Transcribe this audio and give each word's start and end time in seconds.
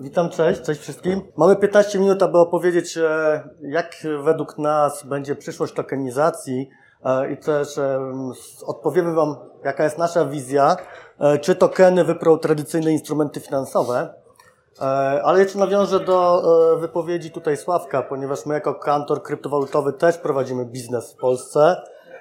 Witam, 0.00 0.30
cześć, 0.30 0.60
cześć 0.62 0.80
wszystkim. 0.80 1.20
Mamy 1.36 1.56
15 1.56 1.98
minut, 1.98 2.22
aby 2.22 2.38
opowiedzieć, 2.38 2.98
e, 2.98 3.48
jak 3.62 3.96
według 4.24 4.58
nas 4.58 5.06
będzie 5.06 5.36
przyszłość 5.36 5.74
tokenizacji 5.74 6.68
e, 7.04 7.32
i 7.32 7.36
też 7.36 7.78
e, 7.78 8.12
odpowiemy 8.66 9.14
Wam, 9.14 9.36
jaka 9.64 9.84
jest 9.84 9.98
nasza 9.98 10.24
wizja, 10.24 10.76
czy 11.40 11.54
tokeny 11.54 12.04
wyprą 12.04 12.38
tradycyjne 12.38 12.92
instrumenty 12.92 13.40
finansowe. 13.40 14.14
Ale 15.24 15.40
jeszcze 15.40 15.58
nawiążę 15.58 16.00
do 16.00 16.42
wypowiedzi 16.80 17.30
tutaj 17.30 17.56
Sławka, 17.56 18.02
ponieważ 18.02 18.46
my 18.46 18.54
jako 18.54 18.74
kantor 18.74 19.22
kryptowalutowy 19.22 19.92
też 19.92 20.18
prowadzimy 20.18 20.64
biznes 20.64 21.12
w 21.12 21.16
Polsce. 21.16 21.76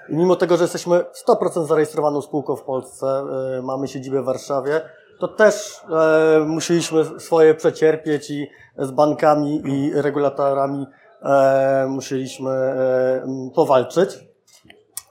I 0.09 0.15
mimo 0.15 0.35
tego, 0.35 0.57
że 0.57 0.63
jesteśmy 0.63 1.05
100% 1.27 1.65
zarejestrowaną 1.65 2.21
spółką 2.21 2.55
w 2.55 2.63
Polsce, 2.63 3.25
mamy 3.63 3.87
siedzibę 3.87 4.21
w 4.21 4.25
Warszawie, 4.25 4.81
to 5.23 5.27
też 5.27 5.81
e, 5.89 6.39
musieliśmy 6.39 7.19
swoje 7.19 7.55
przecierpieć 7.55 8.29
i 8.29 8.49
z 8.77 8.91
bankami 8.91 9.61
i 9.65 10.01
regulatorami 10.01 10.87
e, 11.21 11.85
musieliśmy 11.89 12.51
e, 12.51 13.27
powalczyć. 13.55 14.19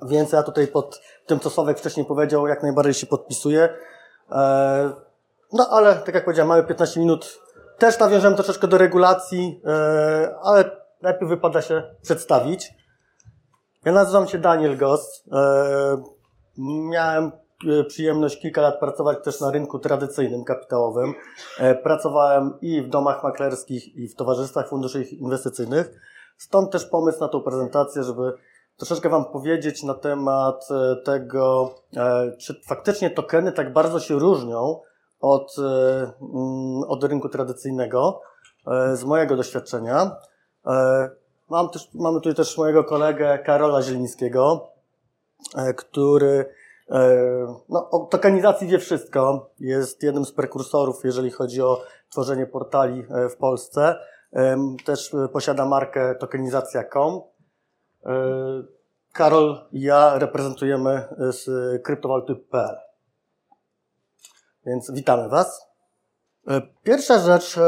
Więc 0.02 0.32
ja 0.32 0.42
tutaj 0.42 0.68
pod 0.68 1.00
tym, 1.26 1.40
co 1.40 1.50
Sławek 1.50 1.78
wcześniej 1.78 2.06
powiedział, 2.06 2.46
jak 2.46 2.62
najbardziej 2.62 2.94
się 2.94 3.06
podpisuję. 3.06 3.68
E, 4.32 4.92
no 5.52 5.68
ale, 5.70 5.94
tak 5.94 6.14
jak 6.14 6.24
powiedziałem, 6.24 6.48
mamy 6.48 6.64
15 6.64 7.00
minut. 7.00 7.40
Też 7.78 7.98
nawiążemy 7.98 8.36
troszeczkę 8.36 8.68
do 8.68 8.78
regulacji, 8.78 9.60
e, 9.66 10.34
ale 10.42 10.70
najpierw 11.02 11.28
wypada 11.28 11.62
się 11.62 11.82
przedstawić. 12.02 12.74
Ja 13.84 13.92
nazywam 13.92 14.28
się 14.28 14.38
Daniel 14.38 14.76
Gost. 14.76 15.24
E, 15.32 16.02
miałem 16.90 17.41
przyjemność 17.88 18.40
kilka 18.40 18.60
lat 18.60 18.80
pracować 18.80 19.18
też 19.24 19.40
na 19.40 19.50
rynku 19.50 19.78
tradycyjnym, 19.78 20.44
kapitałowym. 20.44 21.14
E, 21.58 21.74
pracowałem 21.74 22.54
i 22.60 22.82
w 22.82 22.88
domach 22.88 23.24
maklerskich, 23.24 23.96
i 23.96 24.08
w 24.08 24.14
towarzystwach 24.14 24.68
funduszy 24.68 25.02
inwestycyjnych. 25.02 25.90
Stąd 26.36 26.70
też 26.70 26.86
pomysł 26.86 27.20
na 27.20 27.28
tą 27.28 27.40
prezentację, 27.40 28.02
żeby 28.02 28.32
troszeczkę 28.76 29.08
Wam 29.08 29.24
powiedzieć 29.24 29.82
na 29.82 29.94
temat 29.94 30.68
e, 30.70 30.96
tego, 30.96 31.74
czy 32.38 32.60
faktycznie 32.68 33.10
tokeny 33.10 33.52
tak 33.52 33.72
bardzo 33.72 34.00
się 34.00 34.18
różnią 34.18 34.80
od, 35.20 35.56
mm, 35.58 36.82
od 36.88 37.04
rynku 37.04 37.28
tradycyjnego, 37.28 38.20
z 38.94 39.04
mojego 39.04 39.36
doświadczenia. 39.36 40.16
Mam 41.50 41.68
też, 41.68 41.90
mamy 41.94 42.18
tutaj 42.18 42.34
też 42.34 42.58
mojego 42.58 42.84
kolegę 42.84 43.38
Karola 43.38 43.82
Zielińskiego, 43.82 44.68
który 45.76 46.38
E, 46.38 46.61
no, 47.68 47.90
o 47.90 48.06
tokenizacji 48.10 48.68
wie 48.68 48.78
wszystko. 48.78 49.50
Jest 49.60 50.02
jednym 50.02 50.24
z 50.24 50.32
prekursorów, 50.32 51.04
jeżeli 51.04 51.30
chodzi 51.30 51.62
o 51.62 51.82
tworzenie 52.10 52.46
portali 52.46 53.06
e, 53.10 53.28
w 53.28 53.36
Polsce. 53.36 53.96
Też 54.84 55.14
e, 55.14 55.28
posiada 55.28 55.66
markę 55.66 56.14
tokenizacja.com. 56.14 57.20
Karol 59.12 59.68
i 59.72 59.80
ja 59.80 60.18
reprezentujemy 60.18 61.08
z 61.18 61.46
kryptowaluty.pl. 61.82 62.76
Więc 64.66 64.90
witamy 64.90 65.28
Was. 65.28 65.66
Pierwsza 66.82 67.18
rzecz, 67.18 67.58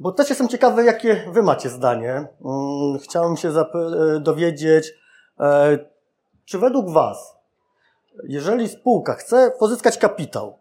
bo 0.00 0.12
też 0.12 0.28
jestem 0.28 0.48
ciekawy, 0.48 0.84
jakie 0.84 1.24
Wy 1.32 1.42
macie 1.42 1.68
zdanie. 1.68 2.10
Mm, 2.12 2.98
chciałem 2.98 3.36
się 3.36 3.52
dowiedzieć, 4.20 4.92
czy 6.44 6.58
według 6.58 6.90
Was 6.90 7.35
jeżeli 8.24 8.68
spółka 8.68 9.14
chce 9.14 9.52
pozyskać 9.58 9.98
kapitał 9.98 10.58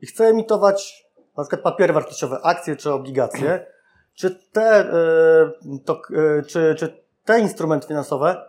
i 0.00 0.06
chce 0.06 0.24
emitować 0.24 1.04
na 1.36 1.44
przykład 1.44 1.62
papiery 1.62 1.92
wartościowe, 1.92 2.38
akcje 2.42 2.76
czy 2.76 2.92
obligacje, 2.92 3.66
czy 4.18 4.30
te, 4.52 4.62
e, 4.62 5.78
to, 5.84 6.00
e, 6.38 6.42
czy, 6.42 6.74
czy 6.78 7.04
te 7.24 7.40
instrumenty 7.40 7.88
finansowe 7.88 8.48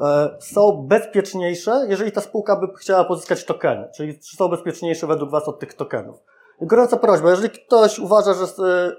e, 0.00 0.36
są 0.40 0.86
bezpieczniejsze, 0.88 1.86
jeżeli 1.88 2.12
ta 2.12 2.20
spółka 2.20 2.56
by 2.56 2.66
chciała 2.78 3.04
pozyskać 3.04 3.44
tokeny, 3.44 3.88
czyli 3.96 4.18
czy 4.18 4.36
są 4.36 4.48
bezpieczniejsze 4.48 5.06
według 5.06 5.30
Was 5.30 5.48
od 5.48 5.60
tych 5.60 5.74
tokenów. 5.74 6.16
Gorąca 6.60 6.96
prośba, 6.96 7.30
jeżeli 7.30 7.50
ktoś 7.50 7.98
uważa, 7.98 8.34
że 8.34 8.46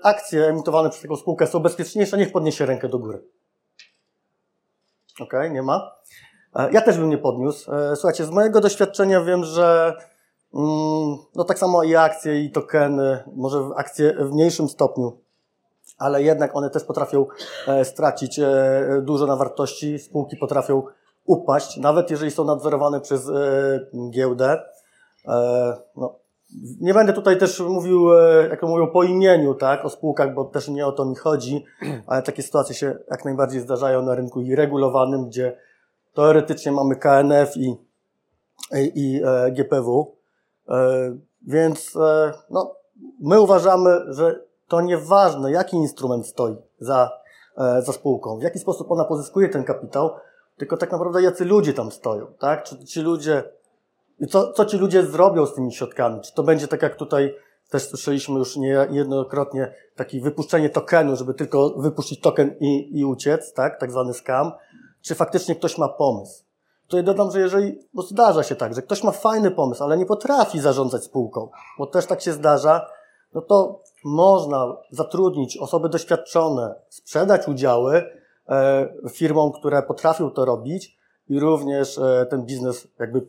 akcje 0.03 0.45
emitowane 0.45 0.89
przez 0.89 1.01
taką 1.01 1.15
spółkę 1.15 1.47
są 1.47 1.59
bezpieczniejsze, 1.59 2.17
niech 2.17 2.31
podniesie 2.31 2.65
rękę 2.65 2.89
do 2.89 2.99
góry. 2.99 3.23
Ok, 5.19 5.33
nie 5.51 5.61
ma. 5.61 5.91
E, 6.55 6.71
ja 6.71 6.81
też 6.81 6.97
bym 6.97 7.09
nie 7.09 7.17
podniósł. 7.17 7.71
E, 7.73 7.95
słuchajcie, 7.95 8.25
z 8.25 8.29
mojego 8.29 8.61
doświadczenia 8.61 9.21
wiem, 9.21 9.43
że 9.43 9.93
mm, 10.53 11.17
no 11.35 11.43
tak 11.43 11.59
samo 11.59 11.83
i 11.83 11.95
akcje, 11.95 12.43
i 12.43 12.51
tokeny, 12.51 13.23
może 13.35 13.69
akcje 13.75 14.13
w 14.13 14.31
mniejszym 14.31 14.69
stopniu, 14.69 15.17
ale 15.97 16.23
jednak 16.23 16.55
one 16.55 16.69
też 16.69 16.83
potrafią 16.83 17.25
e, 17.67 17.85
stracić 17.85 18.39
dużo 19.01 19.25
na 19.25 19.35
wartości, 19.35 19.99
spółki 19.99 20.37
potrafią 20.37 20.83
upaść, 21.25 21.77
nawet 21.77 22.11
jeżeli 22.11 22.31
są 22.31 22.43
nadzorowane 22.43 23.01
przez 23.01 23.31
giełdę. 24.09 24.61
No, 25.95 26.15
nie 26.81 26.93
będę 26.93 27.13
tutaj 27.13 27.37
też 27.37 27.59
mówił, 27.59 28.13
jak 28.49 28.59
to 28.59 28.67
mówią, 28.67 28.87
po 28.87 29.03
imieniu, 29.03 29.53
tak, 29.53 29.85
o 29.85 29.89
spółkach, 29.89 30.33
bo 30.33 30.45
też 30.45 30.67
nie 30.67 30.87
o 30.87 30.91
to 30.91 31.05
mi 31.05 31.15
chodzi, 31.15 31.65
ale 32.07 32.21
takie 32.21 32.43
sytuacje 32.43 32.75
się 32.75 32.97
jak 33.11 33.25
najbardziej 33.25 33.61
zdarzają 33.61 34.01
na 34.01 34.15
rynku 34.15 34.41
i 34.41 34.55
regulowanym, 34.55 35.25
gdzie 35.25 35.57
Teoretycznie 36.15 36.71
mamy 36.71 36.95
KNF 36.95 37.57
i, 37.57 37.77
i, 38.73 38.91
i 38.95 39.21
e, 39.23 39.51
GPW, 39.51 40.15
e, 40.69 41.17
więc 41.47 41.95
e, 41.95 42.33
no, 42.49 42.75
my 43.19 43.41
uważamy, 43.41 44.13
że 44.13 44.41
to 44.67 44.81
nieważne, 44.81 45.51
jaki 45.51 45.77
instrument 45.77 46.27
stoi 46.27 46.55
za, 46.79 47.11
za 47.57 47.93
spółką, 47.93 48.39
w 48.39 48.41
jaki 48.41 48.59
sposób 48.59 48.91
ona 48.91 49.05
pozyskuje 49.05 49.49
ten 49.49 49.63
kapitał, 49.63 50.09
tylko 50.57 50.77
tak 50.77 50.91
naprawdę 50.91 51.21
jacy 51.21 51.45
ludzie 51.45 51.73
tam 51.73 51.91
stoją, 51.91 52.25
tak? 52.39 52.63
Czy 52.63 52.85
ci 52.85 53.01
ludzie, 53.01 53.43
co, 54.29 54.53
co 54.53 54.65
ci 54.65 54.77
ludzie 54.77 55.05
zrobią 55.05 55.45
z 55.45 55.53
tymi 55.53 55.73
środkami? 55.73 56.21
Czy 56.21 56.33
to 56.33 56.43
będzie 56.43 56.67
tak 56.67 56.81
jak 56.81 56.95
tutaj 56.95 57.35
też 57.69 57.89
słyszeliśmy 57.89 58.39
już 58.39 58.55
niejednokrotnie, 58.57 59.73
takie 59.95 60.21
wypuszczenie 60.21 60.69
tokenu, 60.69 61.15
żeby 61.15 61.33
tylko 61.33 61.69
wypuścić 61.69 62.21
token 62.21 62.55
i, 62.59 62.99
i 62.99 63.05
uciec, 63.05 63.53
tak? 63.53 63.79
Tak 63.79 63.91
zwany 63.91 64.13
scam 64.13 64.51
czy 65.05 65.15
faktycznie 65.15 65.55
ktoś 65.55 65.77
ma 65.77 65.89
pomysł. 65.89 66.43
Tutaj 66.87 67.03
dodam, 67.03 67.31
że 67.31 67.39
jeżeli, 67.39 67.79
bo 67.93 68.01
zdarza 68.01 68.43
się 68.43 68.55
tak, 68.55 68.75
że 68.75 68.81
ktoś 68.81 69.03
ma 69.03 69.11
fajny 69.11 69.51
pomysł, 69.51 69.83
ale 69.83 69.97
nie 69.97 70.05
potrafi 70.05 70.59
zarządzać 70.59 71.03
spółką, 71.03 71.49
bo 71.77 71.87
też 71.87 72.05
tak 72.05 72.21
się 72.21 72.33
zdarza, 72.33 72.89
no 73.33 73.41
to 73.41 73.79
można 74.03 74.77
zatrudnić 74.91 75.57
osoby 75.57 75.89
doświadczone, 75.89 76.75
sprzedać 76.89 77.47
udziały 77.47 78.03
e, 78.49 78.89
firmom, 79.09 79.51
które 79.51 79.83
potrafią 79.83 80.31
to 80.31 80.45
robić 80.45 80.97
i 81.29 81.39
również 81.39 81.97
e, 81.97 82.25
ten 82.29 82.45
biznes 82.45 82.87
jakby, 82.99 83.27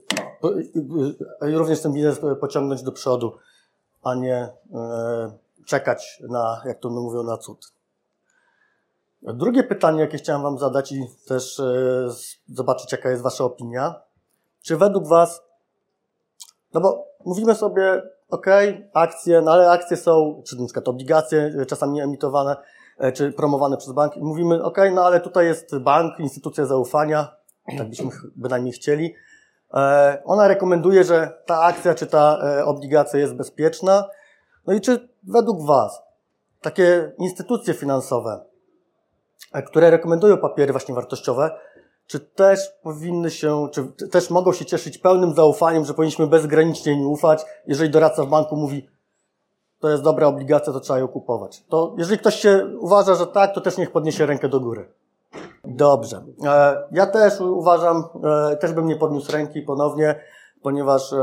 e, 1.42 1.50
również 1.50 1.80
ten 1.80 1.92
biznes 1.92 2.20
pociągnąć 2.40 2.82
do 2.82 2.92
przodu, 2.92 3.32
a 4.02 4.14
nie 4.14 4.48
e, 4.74 5.32
czekać 5.66 6.22
na, 6.28 6.62
jak 6.64 6.80
to 6.80 6.90
mówią, 6.90 7.22
na 7.22 7.36
cud. 7.36 7.75
Drugie 9.34 9.62
pytanie, 9.62 10.00
jakie 10.00 10.18
chciałem 10.18 10.42
Wam 10.42 10.58
zadać 10.58 10.92
i 10.92 11.06
też 11.28 11.60
e, 11.60 12.08
zobaczyć, 12.48 12.92
jaka 12.92 13.10
jest 13.10 13.22
Wasza 13.22 13.44
opinia. 13.44 13.94
Czy 14.62 14.76
według 14.76 15.08
Was, 15.08 15.42
no 16.74 16.80
bo 16.80 17.06
mówimy 17.24 17.54
sobie, 17.54 18.02
ok, 18.30 18.46
akcje, 18.94 19.40
no 19.40 19.52
ale 19.52 19.70
akcje 19.70 19.96
są, 19.96 20.42
czy 20.46 20.56
na 20.60 20.64
przykład 20.64 20.88
obligacje, 20.88 21.54
e, 21.60 21.66
czasami 21.66 22.00
emitowane, 22.00 22.56
e, 22.98 23.12
czy 23.12 23.32
promowane 23.32 23.76
przez 23.76 23.92
bank 23.92 24.16
i 24.16 24.24
mówimy, 24.24 24.64
ok, 24.64 24.78
no 24.94 25.04
ale 25.04 25.20
tutaj 25.20 25.46
jest 25.46 25.78
bank, 25.78 26.18
instytucja 26.18 26.66
zaufania, 26.66 27.36
tak 27.78 27.88
byśmy 27.88 28.10
bynajmniej 28.36 28.72
chcieli. 28.72 29.14
Ona 30.24 30.48
rekomenduje, 30.48 31.04
że 31.04 31.42
ta 31.46 31.60
akcja 31.60 31.94
czy 31.94 32.06
ta 32.06 32.38
obligacja 32.64 33.20
jest 33.20 33.34
bezpieczna. 33.34 34.08
No 34.66 34.72
i 34.72 34.80
czy 34.80 35.08
według 35.22 35.66
Was 35.66 36.02
takie 36.60 37.12
instytucje 37.18 37.74
finansowe, 37.74 38.40
które 39.66 39.90
rekomendują 39.90 40.36
papiery 40.36 40.72
właśnie 40.72 40.94
wartościowe, 40.94 41.50
czy 42.06 42.20
też 42.20 42.68
powinny 42.82 43.30
się, 43.30 43.68
czy 43.72 44.08
też 44.10 44.30
mogą 44.30 44.52
się 44.52 44.64
cieszyć 44.64 44.98
pełnym 44.98 45.34
zaufaniem, 45.34 45.84
że 45.84 45.94
powinniśmy 45.94 46.26
bezgranicznie 46.26 46.92
im 46.92 47.06
ufać, 47.06 47.44
jeżeli 47.66 47.90
doradca 47.90 48.24
w 48.24 48.28
banku 48.28 48.56
mówi, 48.56 48.88
to 49.80 49.90
jest 49.90 50.02
dobra 50.02 50.26
obligacja, 50.26 50.72
to 50.72 50.80
trzeba 50.80 50.98
ją 50.98 51.08
kupować. 51.08 51.64
To 51.68 51.94
jeżeli 51.98 52.18
ktoś 52.18 52.34
się 52.34 52.66
uważa, 52.80 53.14
że 53.14 53.26
tak, 53.26 53.54
to 53.54 53.60
też 53.60 53.78
niech 53.78 53.92
podniesie 53.92 54.26
rękę 54.26 54.48
do 54.48 54.60
góry. 54.60 54.88
Dobrze. 55.64 56.24
E, 56.44 56.82
ja 56.92 57.06
też 57.06 57.40
uważam, 57.40 58.04
e, 58.52 58.56
też 58.56 58.72
bym 58.72 58.86
nie 58.86 58.96
podniósł 58.96 59.32
ręki 59.32 59.62
ponownie, 59.62 60.20
ponieważ 60.62 61.14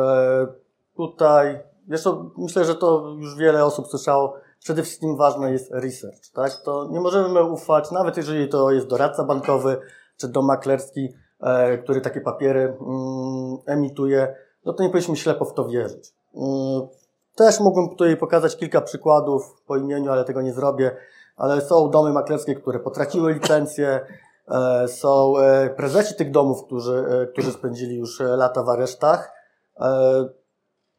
tutaj, 0.95 1.59
zresztą 1.87 2.29
myślę, 2.37 2.65
że 2.65 2.75
to 2.75 3.15
już 3.17 3.37
wiele 3.37 3.65
osób 3.65 3.87
słyszało, 3.87 4.35
przede 4.63 4.83
wszystkim 4.83 5.17
ważny 5.17 5.51
jest 5.51 5.71
research, 5.71 6.31
tak? 6.33 6.51
To 6.55 6.87
nie 6.91 6.99
możemy 6.99 7.43
ufać, 7.43 7.91
nawet 7.91 8.17
jeżeli 8.17 8.49
to 8.49 8.71
jest 8.71 8.87
doradca 8.87 9.23
bankowy 9.23 9.79
czy 10.17 10.27
dom 10.27 10.45
maklerski, 10.45 11.09
e, 11.41 11.77
który 11.77 12.01
takie 12.01 12.21
papiery 12.21 12.77
mm, 12.81 13.57
emituje, 13.65 14.35
no 14.65 14.73
to 14.73 14.83
nie 14.83 14.89
powinniśmy 14.89 15.15
ślepo 15.15 15.45
w 15.45 15.53
to 15.53 15.67
wierzyć. 15.67 16.13
Mm, 16.35 16.87
też 17.35 17.59
mógłbym 17.59 17.89
tutaj 17.89 18.17
pokazać 18.17 18.57
kilka 18.57 18.81
przykładów 18.81 19.61
po 19.67 19.77
imieniu, 19.77 20.11
ale 20.11 20.23
tego 20.23 20.41
nie 20.41 20.53
zrobię. 20.53 20.95
Ale 21.35 21.61
są 21.61 21.89
domy 21.89 22.13
maklerskie, 22.13 22.55
które 22.55 22.79
potraciły 22.79 23.33
licencje, 23.33 24.05
e, 24.47 24.87
są 24.87 25.37
e, 25.37 25.69
prezesi 25.69 26.15
tych 26.15 26.31
domów, 26.31 26.65
którzy, 26.65 27.05
e, 27.09 27.27
którzy 27.27 27.51
spędzili 27.51 27.95
już 27.97 28.19
lata 28.19 28.63
w 28.63 28.69
aresztach. 28.69 29.31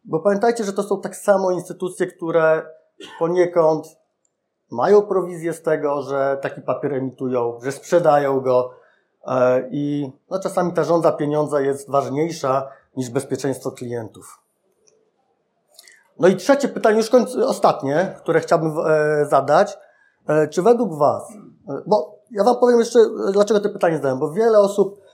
Bo 0.05 0.21
pamiętajcie, 0.21 0.65
że 0.65 0.73
to 0.73 0.83
są 0.83 1.01
tak 1.01 1.17
samo 1.17 1.51
instytucje, 1.51 2.07
które 2.07 2.63
poniekąd 3.19 3.87
mają 4.71 5.03
prowizję 5.03 5.53
z 5.53 5.63
tego, 5.63 6.03
że 6.03 6.39
taki 6.43 6.61
papier 6.61 6.95
emitują, 6.95 7.59
że 7.63 7.73
sprzedają 7.73 8.41
go 8.41 8.71
i 9.71 10.13
no, 10.31 10.39
czasami 10.39 10.73
ta 10.73 10.85
żąda 10.85 11.13
pieniądza 11.13 11.61
jest 11.61 11.91
ważniejsza 11.91 12.69
niż 12.97 13.11
bezpieczeństwo 13.11 13.71
klientów. 13.71 14.45
No 16.19 16.29
i 16.29 16.37
trzecie 16.37 16.69
pytanie, 16.69 16.97
już 16.97 17.11
końc, 17.11 17.37
ostatnie, 17.37 18.15
które 18.19 18.41
chciałbym 18.41 18.73
e, 18.87 19.27
zadać. 19.27 19.79
E, 20.29 20.49
czy 20.49 20.63
według 20.63 20.99
Was, 20.99 21.31
e, 21.69 21.83
bo 21.87 22.19
ja 22.31 22.45
Wam 22.45 22.57
powiem 22.57 22.79
jeszcze, 22.79 22.99
dlaczego 23.33 23.61
te 23.61 23.69
pytanie 23.69 23.97
zadałem, 23.97 24.19
bo 24.19 24.33
wiele 24.33 24.59
osób 24.59 25.05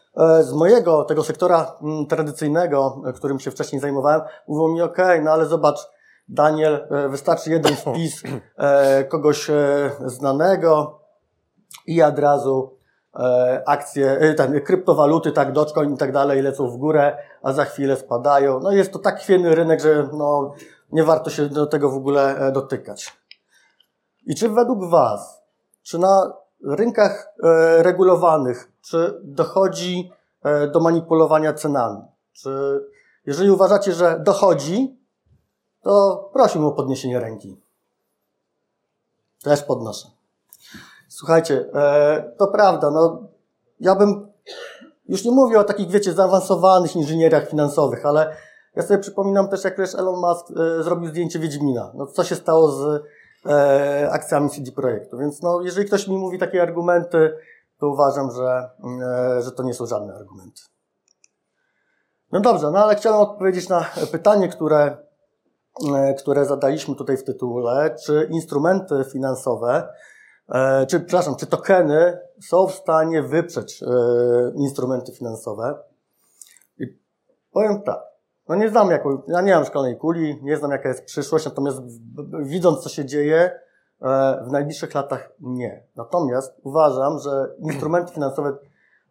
z 0.40 0.52
mojego, 0.52 1.04
tego 1.04 1.24
sektora 1.24 1.76
m, 1.82 2.06
tradycyjnego, 2.06 3.02
którym 3.14 3.40
się 3.40 3.50
wcześniej 3.50 3.80
zajmowałem, 3.80 4.20
mówią 4.48 4.68
mi, 4.68 4.82
ok, 4.82 4.96
no 5.22 5.30
ale 5.30 5.46
zobacz, 5.46 5.90
Daniel, 6.32 6.88
wystarczy 7.08 7.50
jeden 7.50 7.76
wpis 7.76 8.22
kogoś 9.08 9.50
znanego 10.06 11.00
i 11.86 12.02
od 12.02 12.18
razu 12.18 12.78
akcje, 13.66 14.34
ten, 14.36 14.60
kryptowaluty, 14.60 15.32
tak, 15.32 15.52
Dogecoin 15.52 15.94
i 15.94 15.96
tak 15.96 16.12
dalej 16.12 16.42
lecą 16.42 16.68
w 16.68 16.76
górę, 16.76 17.16
a 17.42 17.52
za 17.52 17.64
chwilę 17.64 17.96
spadają. 17.96 18.60
No 18.60 18.72
jest 18.72 18.92
to 18.92 18.98
tak 18.98 19.20
chwiejny 19.20 19.54
rynek, 19.54 19.80
że 19.80 20.08
no, 20.12 20.54
nie 20.92 21.04
warto 21.04 21.30
się 21.30 21.48
do 21.48 21.66
tego 21.66 21.90
w 21.90 21.96
ogóle 21.96 22.36
e, 22.36 22.52
dotykać. 22.52 23.16
I 24.26 24.34
czy 24.34 24.48
według 24.48 24.90
Was, 24.90 25.42
czy 25.82 25.98
na 25.98 26.32
rynkach 26.64 27.32
e, 27.42 27.82
regulowanych, 27.82 28.72
czy 28.80 29.20
dochodzi 29.24 30.12
e, 30.42 30.66
do 30.66 30.80
manipulowania 30.80 31.52
cenami? 31.52 32.02
Czy 32.32 32.80
jeżeli 33.26 33.50
uważacie, 33.50 33.92
że 33.92 34.20
dochodzi, 34.24 34.99
to 35.82 36.30
prosimy 36.32 36.66
o 36.66 36.72
podniesienie 36.72 37.20
ręki. 37.20 37.60
Też 39.42 39.62
podnoszę. 39.62 40.08
Słuchajcie, 41.08 41.70
to 42.38 42.46
prawda, 42.46 42.90
no 42.90 43.22
ja 43.80 43.94
bym, 43.94 44.28
już 45.08 45.24
nie 45.24 45.30
mówię 45.30 45.60
o 45.60 45.64
takich, 45.64 45.90
wiecie, 45.90 46.12
zaawansowanych 46.12 46.96
inżynierach 46.96 47.48
finansowych, 47.48 48.06
ale 48.06 48.36
ja 48.76 48.82
sobie 48.82 48.98
przypominam 48.98 49.48
też, 49.48 49.64
jak 49.64 49.78
wiesz, 49.78 49.94
Elon 49.94 50.20
Musk 50.20 50.46
e, 50.50 50.82
zrobił 50.82 51.08
zdjęcie 51.08 51.38
Wiedźmina. 51.38 51.92
No, 51.94 52.06
co 52.06 52.24
się 52.24 52.34
stało 52.34 52.70
z 52.70 53.02
e, 53.46 54.10
akcjami 54.12 54.50
CD 54.50 54.72
Projektu. 54.72 55.18
Więc 55.18 55.42
no, 55.42 55.60
jeżeli 55.60 55.86
ktoś 55.86 56.08
mi 56.08 56.18
mówi 56.18 56.38
takie 56.38 56.62
argumenty, 56.62 57.36
to 57.78 57.88
uważam, 57.88 58.30
że, 58.30 58.70
e, 59.02 59.42
że 59.42 59.52
to 59.52 59.62
nie 59.62 59.74
są 59.74 59.86
żadne 59.86 60.14
argumenty. 60.14 60.62
No 62.32 62.40
dobrze, 62.40 62.70
no 62.70 62.78
ale 62.78 62.94
chciałem 62.94 63.20
odpowiedzieć 63.20 63.68
na 63.68 63.84
pytanie, 64.12 64.48
które, 64.48 64.82
e, 64.86 64.96
które 66.18 66.44
zadaliśmy 66.44 66.94
tutaj 66.94 67.16
w 67.16 67.24
tytule. 67.24 67.96
Czy 68.04 68.28
instrumenty 68.30 69.04
finansowe, 69.12 69.88
e, 70.48 70.86
czy, 70.86 71.00
przepraszam, 71.00 71.36
czy 71.36 71.46
tokeny 71.46 72.18
są 72.48 72.66
w 72.66 72.74
stanie 72.74 73.22
wyprzeć 73.22 73.82
e, 73.82 73.86
instrumenty 74.54 75.12
finansowe? 75.12 75.78
I 76.78 76.98
powiem 77.52 77.82
tak. 77.82 78.10
No 78.50 78.56
nie 78.56 78.68
znam 78.68 78.90
jaką, 78.90 79.22
ja 79.28 79.40
nie 79.40 79.54
mam 79.54 79.64
szklanej 79.64 79.96
kuli, 79.96 80.38
nie 80.42 80.56
znam 80.56 80.70
jaka 80.70 80.88
jest 80.88 81.04
przyszłość, 81.04 81.44
natomiast 81.44 81.80
widząc 82.42 82.80
co 82.80 82.88
się 82.88 83.04
dzieje, 83.04 83.60
e, 84.02 84.44
w 84.44 84.52
najbliższych 84.52 84.94
latach 84.94 85.32
nie. 85.40 85.82
Natomiast 85.96 86.60
uważam, 86.62 87.18
że 87.18 87.54
instrumenty 87.58 88.12
finansowe 88.12 88.56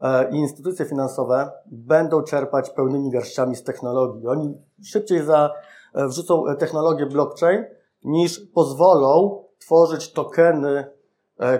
e, 0.01 0.31
i 0.31 0.35
instytucje 0.35 0.85
finansowe 0.85 1.51
będą 1.65 2.23
czerpać 2.23 2.69
pełnymi 2.69 3.11
garściami 3.11 3.55
z 3.55 3.63
technologii. 3.63 4.27
Oni 4.27 4.57
szybciej 4.83 5.23
za, 5.23 5.45
e, 5.45 5.51
wrzucą 5.93 6.43
technologię 6.59 7.05
blockchain, 7.05 7.65
niż 8.03 8.39
pozwolą 8.39 9.43
tworzyć 9.59 10.13
tokeny, 10.13 10.85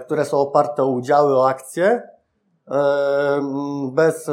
które 0.02 0.26
są 0.26 0.38
oparte 0.38 0.84
o 0.84 0.88
udziały, 0.88 1.38
o 1.38 1.48
akcje, 1.48 2.02
bez, 3.92 4.28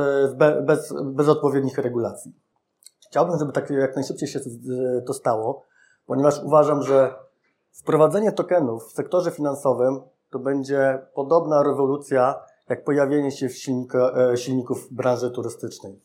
bez, 0.62 0.94
bez 1.04 1.28
odpowiednich 1.28 1.78
regulacji. 1.78 2.32
Chciałbym, 3.06 3.38
żeby 3.38 3.52
tak 3.52 3.70
jak 3.70 3.96
najszybciej 3.96 4.28
się 4.28 4.40
to 5.06 5.14
stało, 5.14 5.62
ponieważ 6.06 6.42
uważam, 6.44 6.82
że 6.82 7.14
wprowadzenie 7.72 8.32
tokenów 8.32 8.88
w 8.88 8.92
sektorze 8.92 9.30
finansowym 9.30 10.00
to 10.30 10.38
będzie 10.38 11.06
podobna 11.14 11.62
rewolucja, 11.62 12.42
jak 12.68 12.84
pojawienie 12.84 13.30
się 13.30 13.48
silnika, 13.48 14.12
e, 14.32 14.36
silników 14.36 14.88
branży 14.90 15.30
turystycznej. 15.30 16.00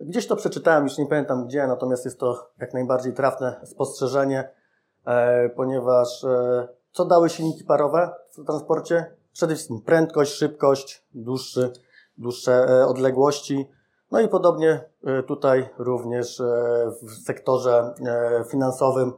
Gdzieś 0.00 0.26
to 0.26 0.36
przeczytałem, 0.36 0.84
już 0.84 0.98
nie 0.98 1.06
pamiętam 1.06 1.46
gdzie, 1.46 1.66
natomiast 1.66 2.04
jest 2.04 2.20
to 2.20 2.50
jak 2.60 2.74
najbardziej 2.74 3.12
trafne 3.12 3.60
spostrzeżenie, 3.64 4.48
e, 5.06 5.48
ponieważ 5.48 6.24
e, 6.24 6.68
co 6.92 7.04
dały 7.04 7.28
silniki 7.28 7.64
parowe 7.64 8.10
w 8.30 8.44
transporcie? 8.44 9.06
Przede 9.32 9.54
wszystkim 9.54 9.80
prędkość, 9.80 10.32
szybkość, 10.32 11.04
dłuższy, 11.14 11.72
dłuższe 12.18 12.86
odległości, 12.86 13.68
no 14.14 14.20
i 14.20 14.28
podobnie 14.28 14.84
e, 15.04 15.22
tutaj 15.22 15.68
również 15.78 16.40
e, 16.40 16.44
w 17.02 17.24
sektorze 17.24 17.94
e, 18.06 18.44
finansowym 18.50 19.12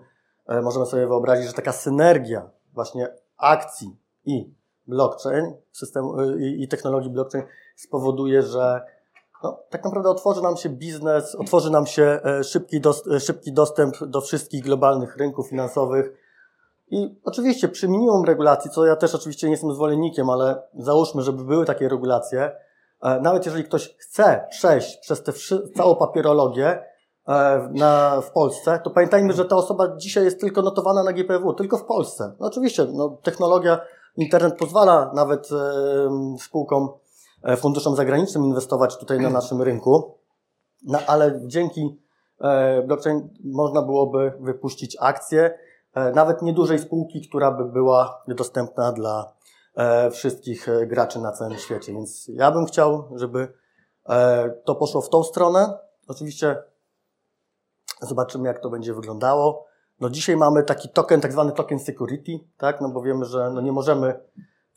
możemy 0.62 0.86
sobie 0.86 1.06
wyobrazić, 1.06 1.46
że 1.46 1.52
taka 1.52 1.72
synergia 1.72 2.50
właśnie 2.74 3.08
akcji 3.36 3.96
i 4.24 4.54
blockchain, 4.86 5.54
systemu 5.72 6.32
i, 6.38 6.62
i 6.62 6.68
technologii 6.68 7.10
blockchain 7.10 7.44
spowoduje, 7.76 8.42
że 8.42 8.82
no, 9.42 9.58
tak 9.70 9.84
naprawdę 9.84 10.10
otworzy 10.10 10.42
nam 10.42 10.56
się 10.56 10.68
biznes, 10.68 11.34
otworzy 11.34 11.70
nam 11.70 11.86
się 11.86 12.20
szybki, 12.42 12.80
dost, 12.80 13.08
szybki 13.20 13.52
dostęp 13.52 14.04
do 14.04 14.20
wszystkich 14.20 14.64
globalnych 14.64 15.16
rynków 15.16 15.48
finansowych. 15.48 16.12
I 16.90 17.20
oczywiście 17.24 17.68
przy 17.68 17.88
minimum 17.88 18.24
regulacji, 18.24 18.70
co 18.70 18.86
ja 18.86 18.96
też 18.96 19.14
oczywiście 19.14 19.46
nie 19.46 19.50
jestem 19.50 19.74
zwolennikiem, 19.74 20.30
ale 20.30 20.62
załóżmy, 20.74 21.22
żeby 21.22 21.44
były 21.44 21.64
takie 21.64 21.88
regulacje, 21.88 22.52
E, 23.00 23.20
nawet 23.20 23.46
jeżeli 23.46 23.64
ktoś 23.64 23.96
chce 23.98 24.46
przejść 24.50 24.96
przez 24.96 25.22
tę 25.22 25.32
całą 25.76 25.94
papierologię 25.94 26.84
e, 27.28 27.68
na, 27.72 28.20
w 28.20 28.30
Polsce, 28.30 28.80
to 28.84 28.90
pamiętajmy, 28.90 29.32
że 29.32 29.44
ta 29.44 29.56
osoba 29.56 29.96
dzisiaj 29.96 30.24
jest 30.24 30.40
tylko 30.40 30.62
notowana 30.62 31.02
na 31.02 31.12
GPW, 31.12 31.54
tylko 31.54 31.78
w 31.78 31.84
Polsce. 31.84 32.32
No 32.40 32.46
oczywiście, 32.46 32.86
no, 32.92 33.18
technologia, 33.22 33.80
internet 34.16 34.58
pozwala 34.58 35.12
nawet 35.14 35.48
e, 35.52 36.36
spółkom, 36.38 36.84
e, 36.84 37.05
funduszom 37.56 37.96
zagranicznym 37.96 38.44
inwestować 38.44 38.96
tutaj 38.96 39.20
na 39.20 39.30
naszym 39.30 39.62
rynku, 39.62 40.18
no, 40.86 40.98
ale 41.06 41.40
dzięki 41.46 42.00
e, 42.40 42.82
blockchain 42.82 43.28
można 43.44 43.82
byłoby 43.82 44.32
wypuścić 44.40 44.96
akcje, 45.00 45.58
e, 45.94 46.12
nawet 46.12 46.42
niedużej 46.42 46.78
spółki, 46.78 47.28
która 47.28 47.50
by 47.50 47.64
była 47.64 48.22
dostępna 48.28 48.92
dla 48.92 49.36
E, 49.76 50.10
wszystkich 50.10 50.68
e, 50.68 50.86
graczy 50.86 51.18
na 51.20 51.32
całym 51.32 51.58
świecie. 51.58 51.92
Więc 51.92 52.28
ja 52.28 52.50
bym 52.50 52.66
chciał, 52.66 53.08
żeby 53.14 53.52
e, 54.08 54.50
to 54.64 54.74
poszło 54.74 55.00
w 55.02 55.08
tą 55.08 55.22
stronę. 55.22 55.78
Oczywiście 56.08 56.62
zobaczymy, 58.02 58.48
jak 58.48 58.58
to 58.58 58.70
będzie 58.70 58.94
wyglądało. 58.94 59.66
No 60.00 60.10
dzisiaj 60.10 60.36
mamy 60.36 60.62
taki 60.62 60.88
token, 60.88 61.20
tak 61.20 61.32
zwany 61.32 61.52
token 61.52 61.78
security, 61.78 62.32
tak? 62.58 62.80
No 62.80 62.88
bo 62.88 63.02
wiemy, 63.02 63.24
że 63.24 63.50
no 63.50 63.60
nie 63.60 63.72
możemy 63.72 64.20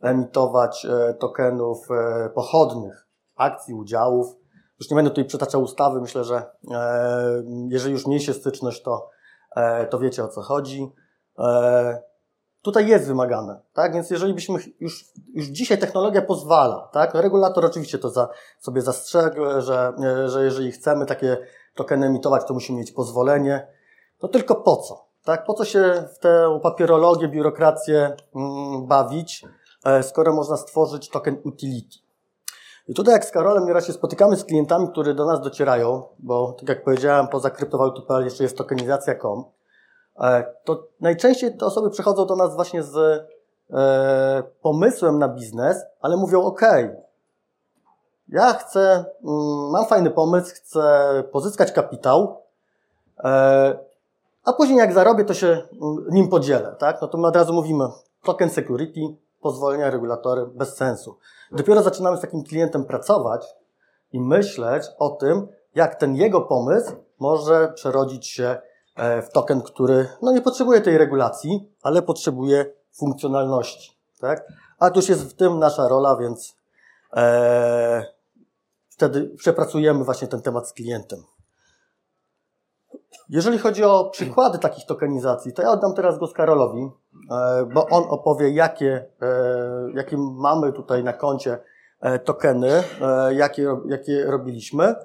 emitować 0.02 0.88
tokenów 1.20 1.88
pochodnych, 2.36 3.08
akcji, 3.36 3.74
udziałów. 3.74 4.36
Już 4.80 4.90
nie 4.90 4.96
będę 4.96 5.12
tutaj 5.12 5.26
przytaczał 5.26 5.62
ustawy, 5.62 6.02
myślę, 6.02 6.24
że 6.24 6.52
jeżeli 7.70 7.94
już 7.94 8.08
mieliście 8.08 8.34
styczność, 8.34 8.82
to, 8.82 9.10
to 9.90 10.00
wiecie 10.00 10.24
o 10.24 10.28
co 10.28 10.42
chodzi 10.42 10.94
tutaj 12.62 12.88
jest 12.88 13.08
wymagane, 13.08 13.62
tak? 13.74 13.94
Więc 13.94 14.10
jeżeli 14.10 14.34
byśmy 14.34 14.60
już, 14.80 15.06
już 15.34 15.46
dzisiaj 15.46 15.78
technologia 15.78 16.22
pozwala, 16.22 16.90
tak? 16.94 17.14
Regulator 17.14 17.66
oczywiście 17.66 17.98
to 17.98 18.10
za, 18.10 18.30
sobie 18.60 18.82
zastrzegł, 18.82 19.42
że, 19.58 19.94
że 20.26 20.44
jeżeli 20.44 20.72
chcemy 20.72 21.06
takie 21.06 21.38
tokeny 21.76 22.06
emitować, 22.08 22.46
to 22.48 22.54
musimy 22.54 22.80
mieć 22.80 22.92
pozwolenie. 22.92 23.68
To 24.18 24.28
tylko 24.28 24.56
po 24.56 24.76
co? 24.76 25.10
Tak? 25.24 25.46
Po 25.46 25.54
co 25.54 25.66
się 25.66 26.04
w 26.16 26.20
tę 26.20 26.60
papierologię, 26.64 27.28
biurokrację 27.28 28.16
mm, 28.36 28.88
bawić, 28.88 29.44
e, 29.44 29.48
skoro 30.02 30.34
można 30.34 30.58
stworzyć 30.58 31.10
token 31.10 31.38
utility? 31.44 31.98
I 32.88 32.94
tutaj 32.94 33.14
jak 33.14 33.26
z 33.26 33.32
Karolem 33.32 33.66
nieraz 33.66 33.88
się 33.88 33.94
spotykamy 33.94 34.36
z 34.36 34.46
klientami, 34.46 34.88
którzy 34.92 35.14
do 35.14 35.26
nas 35.26 35.42
docierają, 35.42 36.04
bo 36.20 36.56
tak 36.60 36.70
jak 36.70 36.84
powiedziałem, 36.84 37.28
poza 37.28 37.50
kryptowaluty.pl 37.50 38.24
jeszcze 38.24 38.44
jest 38.44 38.58
tokenizacja.com, 38.58 39.46
E, 40.20 40.54
to 40.64 40.88
najczęściej 41.00 41.58
te 41.58 41.66
osoby 41.66 41.90
przychodzą 41.90 42.26
do 42.26 42.36
nas 42.36 42.56
właśnie 42.56 42.84
z 42.84 42.98
e, 43.74 44.44
pomysłem 44.62 45.20
na 45.20 45.28
biznes, 45.28 45.86
ale 46.02 46.18
mówią: 46.18 46.42
OK, 46.42 46.62
ja 48.28 48.54
chcę, 48.54 49.06
mm, 49.24 49.70
mam 49.72 49.86
fajny 49.86 50.12
pomysł, 50.12 50.56
chcę 50.56 51.24
pozyskać 51.32 51.72
kapitał, 51.72 52.42
e, 53.24 53.80
a 54.44 54.54
później 54.54 54.78
jak 54.78 54.94
zarobię, 54.94 55.26
to 55.26 55.34
się 55.34 55.48
mm, 55.48 56.06
nim 56.12 56.30
podzielę, 56.30 56.76
tak? 56.80 57.02
No 57.02 57.08
to 57.08 57.18
my 57.18 57.28
od 57.28 57.36
razu 57.36 57.54
mówimy 57.54 57.86
token 58.24 58.50
security, 58.50 59.02
pozwolenia, 59.42 59.90
regulatory, 59.90 60.46
bez 60.46 60.76
sensu. 60.76 61.18
Dopiero 61.52 61.82
zaczynamy 61.82 62.18
z 62.18 62.22
takim 62.22 62.44
klientem 62.44 62.86
pracować 62.86 63.56
i 64.14 64.22
myśleć 64.22 64.84
o 65.00 65.10
tym, 65.10 65.48
jak 65.76 65.96
ten 65.96 66.16
jego 66.16 66.42
pomysł 66.42 66.92
może 67.20 67.74
przerodzić 67.76 68.28
się 68.28 68.58
e, 68.96 69.22
w 69.22 69.30
token, 69.32 69.62
który 69.62 70.08
no 70.22 70.32
nie 70.32 70.42
potrzebuje 70.42 70.82
tej 70.82 70.98
regulacji, 70.98 71.74
ale 71.84 72.02
potrzebuje 72.02 72.74
funkcjonalności, 72.92 73.98
tak? 74.20 74.48
A 74.80 74.90
tu 74.90 75.00
już 75.00 75.10
jest 75.10 75.24
w 75.24 75.34
tym 75.34 75.60
nasza 75.60 75.88
rola, 75.88 76.16
więc 76.16 76.56
e, 77.14 78.06
wtedy 78.90 79.30
przepracujemy 79.38 80.04
właśnie 80.04 80.28
ten 80.28 80.42
temat 80.42 80.70
z 80.70 80.74
klientem. 80.74 81.24
Jeżeli 83.30 83.58
chodzi 83.58 83.84
o 83.84 84.10
przykłady 84.10 84.60
takich 84.60 84.86
tokenizacji, 84.86 85.54
to 85.54 85.62
ja 85.62 85.72
oddam 85.72 85.94
teraz 85.94 86.18
głos 86.18 86.34
Karolowi, 86.34 86.90
e, 87.32 87.66
bo 87.74 87.86
on 87.88 88.04
opowie, 88.10 88.50
jakie, 88.50 89.06
e, 89.22 89.92
jakie 89.94 90.18
mamy 90.18 90.74
tutaj 90.74 91.04
na 91.04 91.14
koncie 91.14 91.60
e, 92.02 92.20
tokeny, 92.20 92.84
jakie, 93.32 93.78
jakie 93.88 94.26
robiliśmy, 94.26 94.96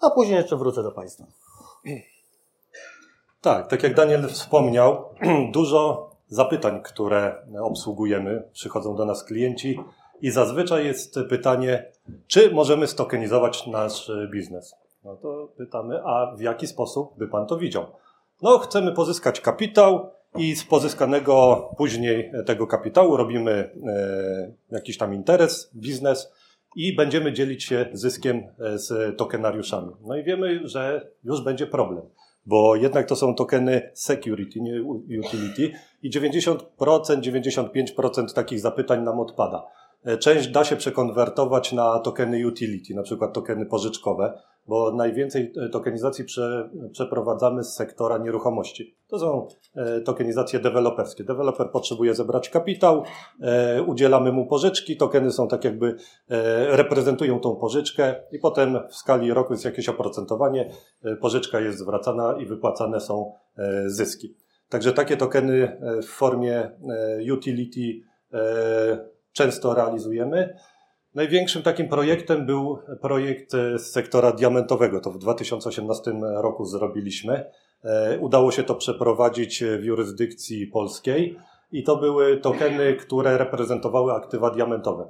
a 0.00 0.10
później 0.10 0.36
jeszcze 0.36 0.56
wrócę 0.56 0.82
do 0.82 0.92
Państwa. 0.92 1.24
Tak, 3.40 3.68
tak 3.68 3.82
jak 3.82 3.94
Daniel 3.94 4.28
wspomniał, 4.28 5.04
dużo 5.52 6.10
zapytań, 6.28 6.82
które 6.82 7.46
obsługujemy, 7.62 8.48
przychodzą 8.52 8.96
do 8.96 9.04
nas 9.04 9.24
klienci 9.24 9.80
i 10.20 10.30
zazwyczaj 10.30 10.86
jest 10.86 11.14
pytanie, 11.28 11.92
czy 12.26 12.54
możemy 12.54 12.86
stokenizować 12.86 13.66
nasz 13.66 14.12
biznes. 14.32 14.74
No 15.04 15.16
to 15.16 15.52
pytamy, 15.56 16.02
a 16.04 16.36
w 16.36 16.40
jaki 16.40 16.66
sposób 16.66 17.18
by 17.18 17.28
Pan 17.28 17.46
to 17.46 17.58
widział? 17.58 17.86
No, 18.42 18.58
chcemy 18.58 18.92
pozyskać 18.92 19.40
kapitał 19.40 20.10
i 20.36 20.56
z 20.56 20.64
pozyskanego 20.64 21.68
później 21.76 22.32
tego 22.46 22.66
kapitału 22.66 23.16
robimy 23.16 23.50
e, 23.50 24.52
jakiś 24.70 24.98
tam 24.98 25.14
interes, 25.14 25.70
biznes 25.76 26.32
i 26.76 26.96
będziemy 26.96 27.32
dzielić 27.32 27.64
się 27.64 27.86
zyskiem 27.92 28.42
e, 28.58 28.78
z 28.78 29.16
tokenariuszami. 29.18 29.92
No 30.02 30.16
i 30.16 30.24
wiemy, 30.24 30.68
że 30.68 31.10
już 31.24 31.44
będzie 31.44 31.66
problem, 31.66 32.02
bo 32.46 32.76
jednak 32.76 33.06
to 33.06 33.16
są 33.16 33.34
tokeny 33.34 33.90
security, 33.94 34.60
nie 34.60 34.82
utility 35.20 35.72
i 36.02 36.10
90%, 36.10 36.56
95% 36.78 38.34
takich 38.34 38.60
zapytań 38.60 39.02
nam 39.02 39.20
odpada. 39.20 39.66
E, 40.04 40.18
część 40.18 40.48
da 40.48 40.64
się 40.64 40.76
przekonwertować 40.76 41.72
na 41.72 41.98
tokeny 41.98 42.46
utility, 42.46 42.94
na 42.94 43.02
przykład 43.02 43.32
tokeny 43.32 43.66
pożyczkowe, 43.66 44.42
bo 44.70 44.92
najwięcej 44.92 45.52
e, 45.56 45.68
tokenizacji 45.68 46.24
prze, 46.24 46.70
przeprowadzamy 46.92 47.64
z 47.64 47.74
sektora 47.74 48.18
nieruchomości. 48.18 48.96
To 49.08 49.18
są 49.18 49.48
e, 49.74 50.00
tokenizacje 50.00 50.58
deweloperskie. 50.58 51.24
Deweloper 51.24 51.70
potrzebuje 51.70 52.14
zebrać 52.14 52.50
kapitał, 52.50 53.04
udzielamy 53.86 54.32
mu 54.32 54.46
pożyczki, 54.46 54.96
tokeny 54.96 55.30
są 55.30 55.48
tak 55.48 55.64
jakby 55.64 55.96
reprezentują 56.68 57.40
tą 57.40 57.56
pożyczkę 57.56 58.14
i 58.32 58.38
potem 58.38 58.78
w 58.88 58.96
skali 58.96 59.34
roku 59.34 59.52
jest 59.52 59.64
jakieś 59.64 59.88
oprocentowanie, 59.88 60.70
pożyczka 61.20 61.60
jest 61.60 61.78
zwracana 61.78 62.36
i 62.40 62.46
wypłacane 62.46 63.00
są 63.00 63.32
zyski. 63.86 64.34
Także 64.68 64.92
takie 64.92 65.16
tokeny 65.16 65.80
w 66.02 66.06
formie 66.06 66.70
utility 67.32 68.00
często 69.32 69.74
realizujemy. 69.74 70.54
Największym 71.14 71.62
takim 71.62 71.88
projektem 71.88 72.46
był 72.46 72.78
projekt 73.00 73.52
z 73.52 73.80
sektora 73.80 74.32
diamentowego. 74.32 75.00
To 75.00 75.10
w 75.10 75.18
2018 75.18 76.12
roku 76.34 76.64
zrobiliśmy. 76.64 77.44
E, 77.84 78.18
udało 78.18 78.50
się 78.52 78.62
to 78.62 78.74
przeprowadzić 78.74 79.64
w 79.64 79.84
jurysdykcji 79.84 80.66
polskiej 80.66 81.36
i 81.72 81.82
to 81.82 81.96
były 81.96 82.36
tokeny, 82.36 82.96
które 82.96 83.38
reprezentowały 83.38 84.12
aktywa 84.12 84.50
diamentowe. 84.50 85.06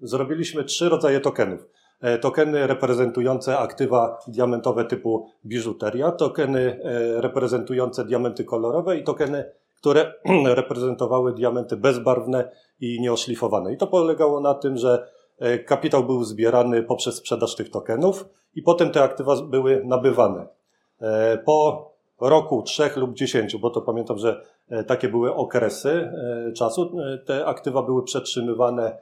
Zrobiliśmy 0.00 0.64
trzy 0.64 0.88
rodzaje 0.88 1.20
tokenów. 1.20 1.68
E, 2.00 2.18
tokeny 2.18 2.66
reprezentujące 2.66 3.58
aktywa 3.58 4.18
diamentowe 4.28 4.84
typu 4.84 5.28
biżuteria, 5.46 6.12
tokeny 6.12 6.80
e, 6.84 7.20
reprezentujące 7.20 8.04
diamenty 8.04 8.44
kolorowe 8.44 8.98
i 8.98 9.04
tokeny 9.04 9.44
które 9.82 10.12
reprezentowały 10.60 11.32
diamenty 11.32 11.76
bezbarwne 11.76 12.50
i 12.80 13.00
nieoszlifowane. 13.00 13.72
I 13.72 13.76
to 13.76 13.86
polegało 13.86 14.40
na 14.40 14.54
tym, 14.54 14.76
że 14.76 15.08
e, 15.38 15.58
kapitał 15.58 16.04
był 16.04 16.24
zbierany 16.24 16.82
poprzez 16.82 17.16
sprzedaż 17.16 17.54
tych 17.54 17.70
tokenów 17.70 18.28
i 18.54 18.62
potem 18.62 18.90
te 18.90 19.02
aktywa 19.02 19.36
były 19.42 19.82
nabywane. 19.84 20.46
E, 21.00 21.38
po 21.38 21.90
roku, 22.20 22.62
trzech 22.62 22.96
lub 22.96 23.14
dziesięciu, 23.14 23.58
bo 23.58 23.70
to 23.70 23.80
pamiętam, 23.80 24.18
że 24.18 24.42
e, 24.70 24.84
takie 24.84 25.08
były 25.08 25.34
okresy 25.34 26.12
czasu, 26.56 26.96
te 27.26 27.46
aktywa 27.46 27.82
były 27.82 28.02
przetrzymywane 28.02 28.98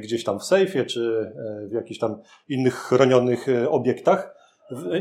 gdzieś 0.00 0.24
tam 0.24 0.38
w 0.38 0.44
sejfie 0.44 0.84
czy 0.84 1.32
w 1.68 1.72
jakichś 1.72 2.00
tam 2.00 2.20
innych 2.48 2.74
chronionych 2.74 3.46
obiektach 3.70 4.34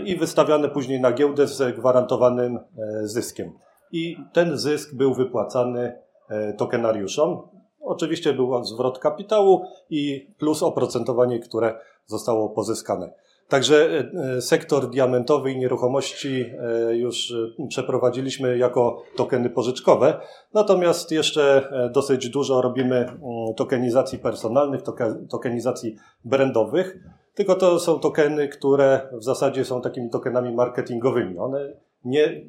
i 0.06 0.16
wystawiane 0.16 0.70
później 0.70 1.02
na 1.02 1.12
giełdę 1.12 1.48
z 1.48 1.76
gwarantowanym 1.76 2.60
zyskiem 3.04 3.54
i 3.94 4.18
ten 4.34 4.58
zysk 4.58 4.96
był 4.96 5.14
wypłacany 5.14 5.94
e, 6.30 6.54
tokenariuszom. 6.54 7.48
Oczywiście 7.82 8.34
był 8.34 8.64
zwrot 8.64 9.00
kapitału 9.00 9.66
i 9.90 10.28
plus 10.40 10.64
oprocentowanie, 10.64 11.40
które 11.40 11.80
zostało 12.06 12.50
pozyskane. 12.50 13.14
Także 13.48 14.04
e, 14.38 14.42
sektor 14.42 14.90
diamentowy 14.90 15.52
i 15.52 15.58
nieruchomości 15.58 16.46
e, 16.60 16.96
już 16.96 17.34
przeprowadziliśmy 17.68 18.58
jako 18.58 19.04
tokeny 19.16 19.50
pożyczkowe, 19.50 20.20
natomiast 20.54 21.12
jeszcze 21.12 21.70
dosyć 21.94 22.30
dużo 22.30 22.62
robimy 22.62 22.96
mm, 22.96 23.20
tokenizacji 23.58 24.20
personalnych, 24.20 24.82
tokenizacji 25.30 25.96
brandowych, 26.26 26.98
tylko 27.34 27.56
to 27.56 27.80
są 27.80 28.00
tokeny, 28.00 28.48
które 28.48 29.10
w 29.14 29.24
zasadzie 29.24 29.66
są 29.66 29.82
takimi 29.82 30.10
tokenami 30.10 30.56
marketingowymi. 30.56 31.38
One 31.38 31.74
nie 32.06 32.42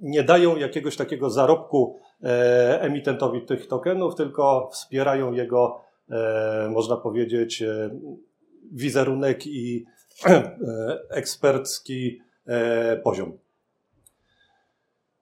nie 0.00 0.22
dają 0.22 0.56
jakiegoś 0.56 0.96
takiego 0.96 1.30
zarobku 1.30 2.00
e, 2.22 2.80
emitentowi 2.80 3.42
tych 3.42 3.68
tokenów, 3.68 4.14
tylko 4.14 4.70
wspierają 4.72 5.32
jego, 5.32 5.80
e, 6.10 6.68
można 6.72 6.96
powiedzieć, 6.96 7.62
e, 7.62 7.90
wizerunek 8.72 9.46
i 9.46 9.84
ekspercki 11.10 12.20
poziom. 13.04 13.38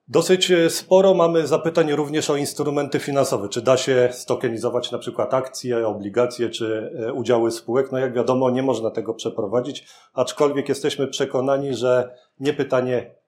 Dosyć 0.07 0.51
sporo 0.69 1.13
mamy 1.13 1.47
zapytań 1.47 1.91
również 1.91 2.29
o 2.29 2.35
instrumenty 2.35 2.99
finansowe. 2.99 3.49
Czy 3.49 3.61
da 3.61 3.77
się 3.77 4.09
stokenizować 4.11 4.91
na 4.91 4.97
przykład 4.97 5.33
akcje, 5.33 5.87
obligacje 5.87 6.49
czy 6.49 6.91
udziały 7.13 7.51
spółek? 7.51 7.91
No 7.91 7.97
jak 7.97 8.13
wiadomo, 8.13 8.49
nie 8.49 8.63
można 8.63 8.91
tego 8.91 9.13
przeprowadzić, 9.13 9.87
aczkolwiek 10.13 10.69
jesteśmy 10.69 11.07
przekonani, 11.07 11.75
że 11.75 12.15
nie 12.39 12.53
pytanie 12.53 13.18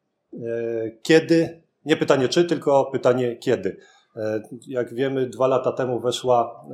kiedy, 1.02 1.62
nie 1.86 1.98
pytanie 1.98 2.28
czy, 2.28 2.46
tylko 2.46 2.86
pytanie 2.86 3.36
kiedy. 3.36 3.78
E, 4.16 4.42
jak 4.68 4.94
wiemy, 4.94 5.30
dwa 5.30 5.48
lata 5.48 5.72
temu 5.72 6.00
weszła 6.00 6.66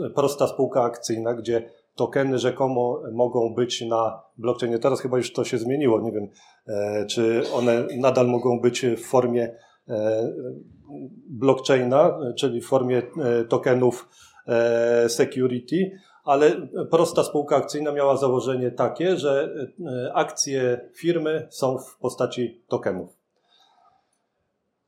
e, 0.00 0.10
prosta 0.10 0.46
spółka 0.46 0.82
akcyjna, 0.82 1.34
gdzie 1.34 1.70
tokeny 1.94 2.38
rzekomo 2.38 3.02
mogą 3.12 3.54
być 3.54 3.80
na 3.80 4.22
blockchainie. 4.38 4.78
Teraz 4.78 5.00
chyba 5.00 5.16
już 5.16 5.32
to 5.32 5.44
się 5.44 5.58
zmieniło. 5.58 6.00
Nie 6.00 6.12
wiem, 6.12 6.28
czy 7.06 7.42
one 7.54 7.86
nadal 7.98 8.28
mogą 8.28 8.60
być 8.60 8.86
w 8.86 9.04
formie 9.04 9.56
blockchaina, 11.28 12.18
czyli 12.38 12.60
w 12.60 12.66
formie 12.66 13.02
tokenów 13.48 14.08
security, 15.08 15.90
ale 16.30 16.68
prosta 16.90 17.24
spółka 17.24 17.56
akcyjna 17.56 17.92
miała 17.92 18.16
założenie 18.16 18.70
takie, 18.70 19.16
że 19.16 19.54
e, 19.86 20.12
akcje 20.14 20.90
firmy 20.94 21.46
są 21.50 21.78
w 21.78 21.98
postaci 21.98 22.62
tokenów. 22.68 23.10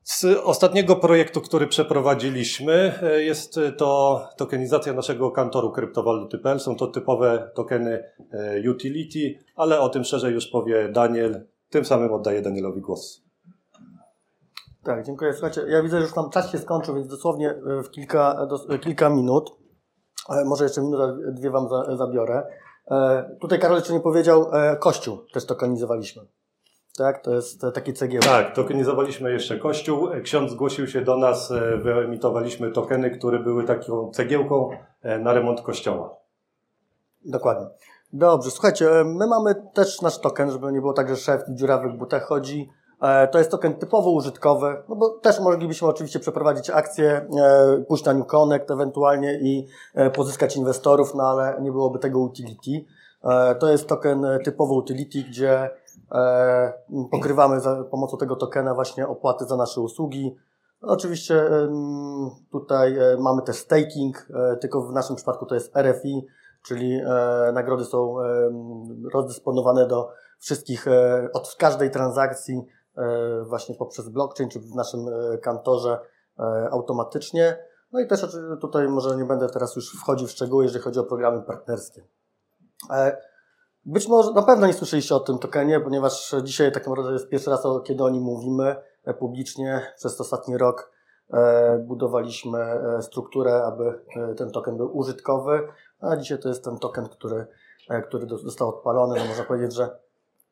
Z 0.02 0.24
ostatniego 0.24 0.96
projektu, 0.96 1.40
który 1.40 1.66
przeprowadziliśmy, 1.66 2.94
e, 3.02 3.22
jest 3.22 3.60
to 3.76 4.20
tokenizacja 4.36 4.92
naszego 4.92 5.30
kantoru 5.30 5.70
kryptowaluty.pl. 5.70 6.60
Są 6.60 6.76
to 6.76 6.86
typowe 6.86 7.50
tokeny 7.54 8.04
e, 8.32 8.70
utility, 8.70 9.38
ale 9.56 9.80
o 9.80 9.88
tym 9.88 10.04
szerzej 10.04 10.34
już 10.34 10.46
powie 10.46 10.88
Daniel. 10.88 11.46
Tym 11.70 11.84
samym 11.84 12.12
oddaję 12.12 12.42
Danielowi 12.42 12.80
głos. 12.80 13.22
Tak, 14.84 15.06
dziękuję. 15.06 15.32
Słuchajcie, 15.32 15.64
ja 15.68 15.82
widzę, 15.82 15.96
że 15.96 16.02
już 16.02 16.14
nam 16.14 16.30
czas 16.30 16.52
się 16.52 16.58
skończył, 16.58 16.94
więc 16.94 17.08
dosłownie 17.08 17.54
w 17.84 17.90
kilka, 17.90 18.48
kilka 18.80 19.10
minut. 19.10 19.61
Może 20.44 20.64
jeszcze 20.64 20.82
minutę, 20.82 21.16
dwie 21.32 21.50
Wam 21.50 21.68
zabiorę. 21.96 22.46
E, 22.90 23.30
tutaj 23.40 23.58
Karol 23.58 23.76
jeszcze 23.76 23.92
nie 23.92 24.00
powiedział, 24.00 24.46
e, 24.52 24.76
Kościół 24.76 25.18
też 25.32 25.46
tokenizowaliśmy. 25.46 26.22
Tak, 26.96 27.24
to 27.24 27.34
jest 27.34 27.62
taki 27.74 27.92
cegiełek. 27.92 28.28
Tak, 28.28 28.54
tokenizowaliśmy 28.54 29.32
jeszcze 29.32 29.58
Kościół. 29.58 30.08
Ksiądz 30.22 30.52
zgłosił 30.52 30.86
się 30.86 31.00
do 31.00 31.16
nas, 31.16 31.50
e, 31.50 31.76
wyemitowaliśmy 31.76 32.70
tokeny, 32.70 33.10
które 33.10 33.38
były 33.38 33.64
taką 33.64 34.10
cegiełką 34.10 34.70
na 35.20 35.32
remont 35.32 35.60
kościoła. 35.60 36.16
Dokładnie. 37.24 37.66
Dobrze, 38.12 38.50
słuchajcie, 38.50 38.88
my 39.04 39.26
mamy 39.26 39.54
też 39.74 40.02
nasz 40.02 40.20
token, 40.20 40.50
żeby 40.50 40.72
nie 40.72 40.80
było 40.80 40.92
tak, 40.92 41.08
że 41.08 41.16
szef 41.16 41.42
w 41.48 41.54
dziurawych 41.54 41.96
butach 41.96 42.24
chodzi. 42.24 42.70
E, 43.02 43.28
to 43.28 43.38
jest 43.38 43.50
token 43.50 43.74
typowo 43.74 44.10
użytkowy, 44.10 44.82
no 44.88 44.96
bo 44.96 45.08
też 45.08 45.40
moglibyśmy 45.40 45.88
oczywiście 45.88 46.20
przeprowadzić 46.20 46.70
akcję, 46.70 47.10
e, 47.10 47.84
pójść 47.88 48.04
na 48.04 48.14
New 48.14 48.26
Connect 48.26 48.70
ewentualnie 48.70 49.38
i 49.40 49.66
e, 49.94 50.10
pozyskać 50.10 50.56
inwestorów, 50.56 51.14
no 51.14 51.22
ale 51.22 51.56
nie 51.60 51.72
byłoby 51.72 51.98
tego 51.98 52.20
utility. 52.20 52.84
To 53.58 53.70
jest 53.70 53.86
token 53.86 54.26
typowo 54.44 54.74
utility, 54.74 55.18
gdzie 55.22 55.70
pokrywamy 57.10 57.60
za 57.60 57.84
pomocą 57.84 58.16
tego 58.16 58.36
tokena 58.36 58.74
właśnie 58.74 59.08
opłaty 59.08 59.44
za 59.44 59.56
nasze 59.56 59.80
usługi. 59.80 60.36
Oczywiście 60.80 61.44
tutaj 62.52 62.96
mamy 63.18 63.42
też 63.42 63.56
staking, 63.56 64.26
tylko 64.60 64.82
w 64.82 64.92
naszym 64.92 65.16
przypadku 65.16 65.46
to 65.46 65.54
jest 65.54 65.76
RFI, 65.76 66.26
czyli 66.62 67.00
nagrody 67.52 67.84
są 67.84 68.16
rozdysponowane 69.14 69.86
do 69.86 70.10
wszystkich, 70.38 70.86
od 71.32 71.56
każdej 71.58 71.90
transakcji 71.90 72.66
właśnie 73.42 73.74
poprzez 73.74 74.08
blockchain, 74.08 74.50
czy 74.50 74.60
w 74.60 74.74
naszym 74.74 75.08
e, 75.08 75.38
kantorze 75.38 75.98
e, 76.38 76.42
automatycznie. 76.70 77.58
No 77.92 78.00
i 78.00 78.06
też 78.06 78.26
tutaj 78.60 78.88
może 78.88 79.16
nie 79.16 79.24
będę 79.24 79.48
teraz 79.48 79.76
już 79.76 80.00
wchodził 80.00 80.26
w 80.26 80.30
szczegóły, 80.30 80.64
jeżeli 80.64 80.84
chodzi 80.84 81.00
o 81.00 81.04
programy 81.04 81.42
partnerskie. 81.42 82.02
Być 83.84 84.08
może, 84.08 84.32
na 84.32 84.42
pewno 84.42 84.66
nie 84.66 84.72
słyszeliście 84.72 85.14
o 85.14 85.20
tym 85.20 85.38
tokenie, 85.38 85.80
ponieważ 85.80 86.34
dzisiaj 86.42 86.72
tak 86.72 86.86
naprawdę 86.86 87.12
jest 87.12 87.28
pierwszy 87.28 87.50
raz, 87.50 87.62
kiedy 87.84 88.04
o 88.04 88.10
nim 88.10 88.22
mówimy 88.22 88.76
publicznie. 89.18 89.92
Przez 89.96 90.20
ostatni 90.20 90.58
rok 90.58 90.92
budowaliśmy 91.86 92.58
strukturę, 93.00 93.62
aby 93.64 94.04
ten 94.36 94.50
token 94.50 94.76
był 94.76 94.96
użytkowy, 94.96 95.68
a 96.00 96.16
dzisiaj 96.16 96.38
to 96.38 96.48
jest 96.48 96.64
ten 96.64 96.78
token, 96.78 97.08
który, 97.08 97.46
który 98.08 98.26
został 98.28 98.68
odpalony. 98.68 99.18
No 99.20 99.24
można 99.24 99.44
powiedzieć, 99.44 99.74
że 99.74 99.98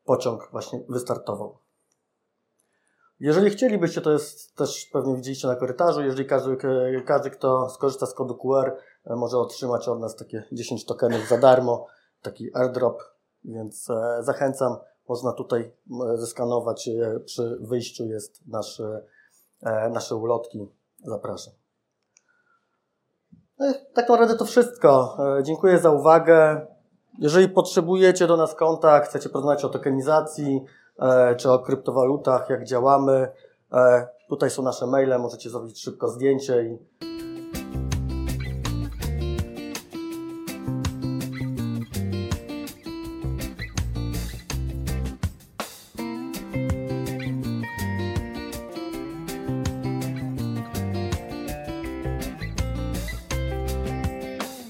pociąg 0.05 0.49
właśnie 0.51 0.79
wystartował. 0.89 1.57
Jeżeli 3.21 3.49
chcielibyście, 3.49 4.01
to 4.01 4.11
jest 4.11 4.55
też 4.55 4.85
pewnie 4.93 5.15
widzieliście 5.15 5.47
na 5.47 5.55
korytarzu, 5.55 6.01
jeżeli 6.01 6.25
każdy, 6.25 6.57
każdy 7.05 7.29
kto 7.29 7.69
skorzysta 7.69 8.05
z 8.05 8.13
kodu 8.13 8.35
QR, 8.35 8.77
e, 9.05 9.15
może 9.15 9.37
otrzymać 9.37 9.87
od 9.87 9.99
nas 9.99 10.15
takie 10.15 10.43
10 10.51 10.85
tokenów 10.85 11.27
za 11.27 11.37
darmo, 11.37 11.87
taki 12.21 12.55
airdrop, 12.55 13.03
więc 13.43 13.89
e, 13.89 14.23
zachęcam. 14.23 14.77
Można 15.09 15.33
tutaj 15.33 15.73
zeskanować, 16.15 16.89
przy 17.25 17.57
wyjściu 17.61 18.05
jest 18.05 18.47
nasze, 18.47 19.05
nasze 19.91 20.15
ulotki. 20.15 20.67
Zapraszam. 21.05 21.53
No 23.59 23.73
tak 23.93 24.09
naprawdę 24.09 24.35
to 24.35 24.45
wszystko. 24.45 25.17
E, 25.39 25.43
dziękuję 25.43 25.79
za 25.79 25.91
uwagę. 25.91 26.67
Jeżeli 27.19 27.49
potrzebujecie 27.49 28.27
do 28.27 28.37
nas 28.37 28.55
kontakt, 28.55 29.09
chcecie 29.09 29.29
porozmawiać 29.29 29.65
o 29.65 29.69
tokenizacji, 29.69 30.65
E, 30.90 30.90
czy 31.37 31.51
o 31.51 31.59
kryptowalutach, 31.59 32.49
jak 32.49 32.65
działamy. 32.65 33.27
E, 33.73 34.07
tutaj 34.29 34.49
są 34.49 34.63
nasze 34.63 34.87
maile, 34.87 35.19
możecie 35.19 35.49
zrobić 35.49 35.81
szybko 35.83 36.07
zdjęcie 36.07 36.63
i 36.63 36.77